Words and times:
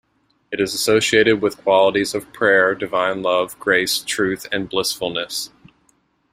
It 0.51 0.59
is 0.59 0.73
associated 0.73 1.43
with 1.43 1.61
qualities 1.61 2.15
of 2.15 2.33
prayer, 2.33 2.73
divine-love, 2.73 3.59
grace, 3.59 3.99
truth, 3.99 4.47
and 4.51 4.67
blissfulness. 4.67 5.51